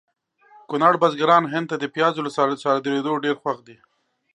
[0.69, 2.31] کونړ بزګران هند ته د پیازو له
[2.65, 3.77] صادریدو ډېر خوښ دي